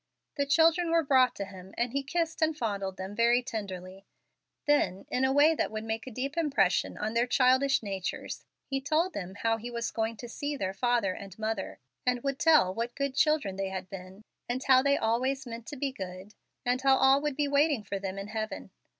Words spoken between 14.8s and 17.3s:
they always meant to be good, and how all